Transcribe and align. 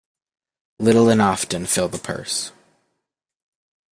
Little 0.79 1.09
and 1.09 1.21
often 1.21 1.67
fill 1.67 1.87
the 1.87 1.99
purse. 1.99 2.51